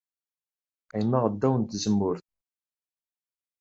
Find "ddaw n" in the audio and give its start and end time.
1.29-1.63